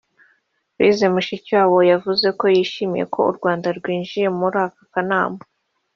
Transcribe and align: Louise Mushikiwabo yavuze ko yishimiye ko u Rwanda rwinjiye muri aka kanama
Louise 0.77 1.05
Mushikiwabo 1.13 1.77
yavuze 1.91 2.27
ko 2.39 2.45
yishimiye 2.55 3.05
ko 3.13 3.19
u 3.29 3.33
Rwanda 3.37 3.67
rwinjiye 3.77 4.27
muri 4.39 4.57
aka 4.65 4.83
kanama 4.93 5.41